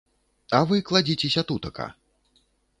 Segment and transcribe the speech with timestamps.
[0.59, 1.87] А вы кладзіцеся тутака.